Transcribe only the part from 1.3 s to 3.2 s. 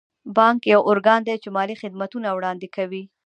چې مالي خدمتونه وړاندې کوي.